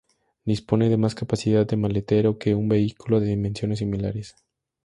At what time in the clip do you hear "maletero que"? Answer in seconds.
1.77-2.55